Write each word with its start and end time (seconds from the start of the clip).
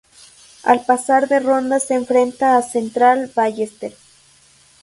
Al 0.63 0.83
pasar 0.83 1.27
de 1.27 1.39
ronda 1.39 1.79
se 1.79 1.93
enfrenta 1.93 2.57
a 2.57 2.63
Central 2.63 3.31
Ballester. 3.35 3.93